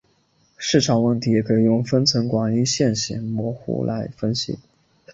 [0.57, 4.57] 市场问题也可以用分层广义线性模型来分析。